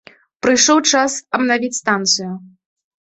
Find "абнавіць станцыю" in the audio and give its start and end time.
1.41-2.31